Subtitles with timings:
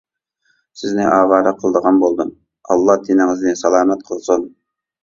[0.79, 2.35] سىزنى ئاۋارە قىلىدىغان بولدۇم.
[2.71, 4.53] ئاللا تىنىڭىزنى سالامەت قىلسۇن.